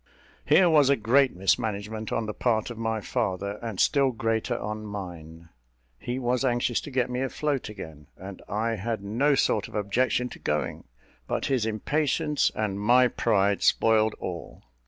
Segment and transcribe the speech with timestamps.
[0.47, 4.83] Here was a great mismanagement on the part of my father, and still greater on
[4.83, 5.49] mine.
[5.99, 10.27] He was anxious to get me afloat again, and I had no sort of objection
[10.29, 10.85] to going;
[11.27, 14.63] but his impatience and my pride spoiled all.